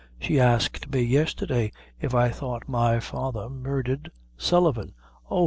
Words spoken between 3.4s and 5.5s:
murdhered Sullivan." "Oh!